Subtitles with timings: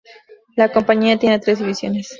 [0.57, 2.09] La compañía tiene tres divisiones.